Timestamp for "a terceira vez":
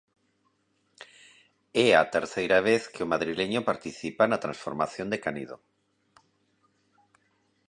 1.93-2.83